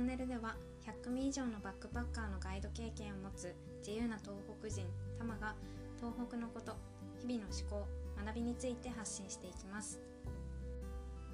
[0.00, 3.54] ンネルでは100組以上のバックパッカーのガイド経験を持つ
[3.86, 4.86] 自由な東北人
[5.18, 5.54] タマが
[5.98, 6.74] 東北のこと
[7.20, 7.86] 日々の思考
[8.24, 10.00] 学びについて発信していきます。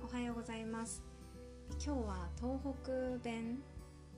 [0.03, 1.05] おはようございます。
[1.85, 3.59] 今日は東北弁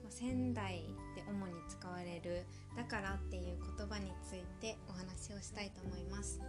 [0.09, 0.83] 仙台
[1.15, 2.43] で主に使われる
[2.75, 6.39] 「だから」っていう言葉についてお話をしたいと思います。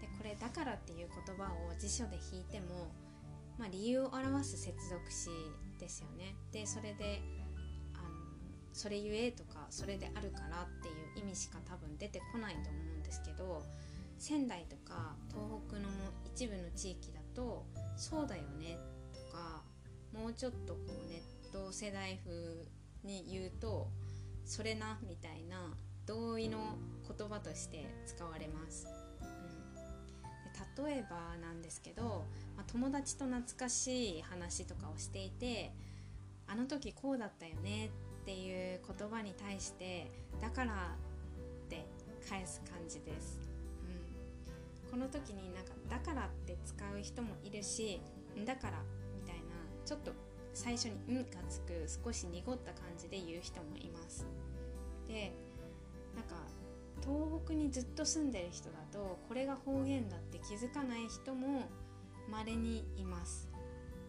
[0.00, 2.92] でこれ「だから」っていう言葉を辞書で引いても、
[3.58, 5.30] まあ、理由を表す接続詞
[5.84, 7.20] ですよねでそれで
[7.92, 8.08] あの
[8.72, 13.62] それゆえとかそれであるからっていう意味しか多分出てこないと思うんですけど
[14.18, 15.88] 仙台とか東北の
[16.24, 17.66] 一部の地域だと
[17.96, 18.78] 「そうだよね」
[19.12, 19.62] とか
[20.14, 22.66] もうちょっとこうネット世代風
[23.02, 23.90] に言うと
[24.46, 29.03] 「それな」みたいな同意の言葉として使われます。
[30.82, 32.24] 例えばなんですけど、
[32.56, 35.72] まあ、友達と懐かしい話とかをしていて
[36.46, 37.90] 「あの時こうだったよね」
[38.22, 40.96] っていう言葉に対して「だから」
[41.66, 41.86] って
[42.28, 43.38] 返す感じです。
[44.86, 48.00] うん、この時になんか「だから」って使う人もいるし
[48.44, 48.82] 「だから」
[49.14, 49.42] みたいな
[49.84, 50.12] ちょっと
[50.54, 54.26] 最初に「ん」がつく少し濁った感じで言う人もいます
[55.06, 55.32] で
[56.14, 56.36] なんか
[57.02, 61.68] 東北にずっと住んでる人だとこれが方言だって気づかない人も
[62.30, 63.48] 稀にいます。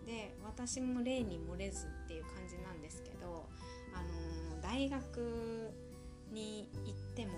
[0.06, 3.50] で私も例に漏れずっていう感じなんですけど、
[3.94, 4.04] あ
[4.54, 5.74] のー、大学
[6.32, 7.34] に行っても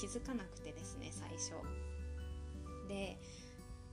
[0.00, 1.52] 気づかなくてですね最初。
[2.88, 3.18] で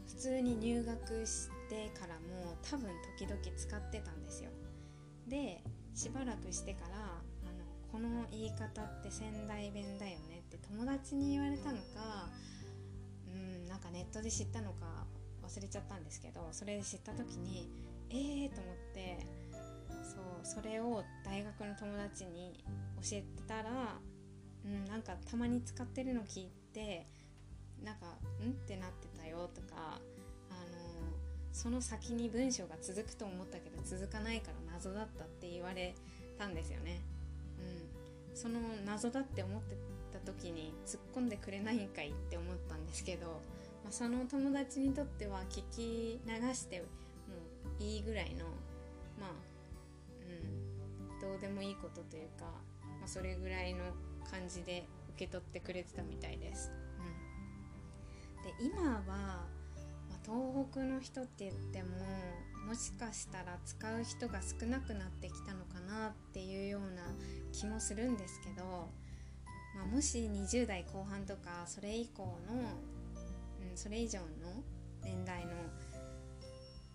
[0.07, 4.51] 普通に入学してからも多分時々使ってたんですよ。
[5.27, 5.63] で
[5.95, 7.21] しばらくしてから
[7.93, 12.27] この言い方って仙台弁だよねって友達に言われたのか
[13.31, 15.05] うんなんかネットで知ったのか
[15.43, 17.69] 忘れちゃったんですけどそれで知った時に
[18.09, 19.19] ええー、と思って
[20.01, 22.63] そうそれを大学の友達に
[22.99, 23.99] 教えてたら、
[24.65, 27.05] うん、なんかたまに使ってるの聞いて
[27.83, 28.07] なんか
[28.43, 30.01] 「ん?」ってなってたよとか
[30.49, 31.13] あの
[31.51, 35.93] その先に文章が続くと思ったけど続かないから謎だったって言われ
[36.39, 37.12] たんですよね。
[38.29, 39.75] うん、その謎だって思って
[40.11, 43.27] た時に突っ込んでくれないんかいって思ったんですけど、
[43.83, 46.85] まあ、その友達にとっては聞き流しても
[47.79, 48.45] ういいぐらいの
[49.19, 49.29] まあ、
[51.21, 52.45] うん、どうでもいいことというか、
[52.99, 53.79] まあ、それぐらいの
[54.29, 54.85] 感じで
[55.15, 56.71] 受け取ってくれてたみたいです。
[56.71, 56.83] うん
[58.43, 59.45] で今は、
[60.25, 61.97] 東北の人って言っても
[62.67, 65.79] もしかしたら使う人が少なくなってきたのか
[67.63, 68.89] 気もするんですけど、
[69.73, 72.55] まあ、もし20代後半とかそれ以降の、
[73.71, 74.25] うん、それ以上の
[75.01, 75.51] 年代の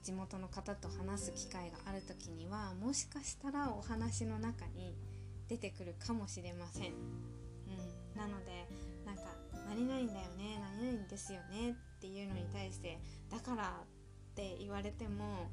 [0.02, 4.94] 地元の方と話す機会がある時にはもしかしたらお話の中に
[5.48, 6.92] 出てくるかもしれません。
[6.92, 8.68] うん、なので
[9.06, 9.22] なんか
[9.70, 15.48] 何々だよね何々ですよねっていうのに対してだからって言われても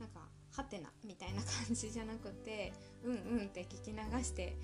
[0.00, 0.26] なんか
[0.56, 2.72] はてなみたいな感じじゃなくて
[3.04, 4.56] うんうんって聞き流して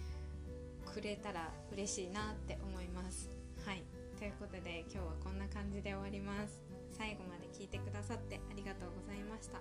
[0.84, 3.30] くれたら嬉しいなって思います。
[3.64, 3.82] はい。
[4.19, 6.62] ということで今日はこんな感じで終わります。
[6.97, 9.60] 最後まで聞いてくださってありがとうございました。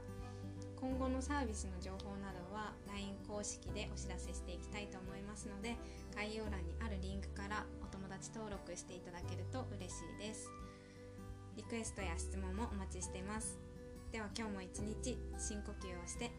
[0.79, 5.75] 今後のサービスの情報などは LINE 公式でお知らせしていきたいと思いますので
[6.15, 10.49] 概要欄にあるリンクからお友達登録していただけると嬉しいです。
[11.57, 13.57] リクエストや質問もお待ちしています
[14.11, 16.31] では今日も一日深呼吸をして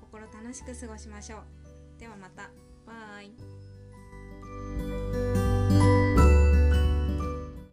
[0.00, 2.00] 心楽しく過ごしましょう。
[2.00, 2.50] ではまた。
[2.86, 3.71] バイ。